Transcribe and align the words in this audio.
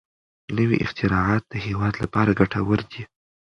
نوي 0.57 0.77
اختراعات 0.85 1.43
د 1.47 1.53
هېواد 1.65 1.93
لپاره 2.03 2.37
ګټور 2.39 2.79
دي. 2.91 3.01